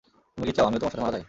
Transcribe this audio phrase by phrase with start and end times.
[0.33, 1.19] তুমি কী চাও, আমিও তোমার সাথে মারা যাই?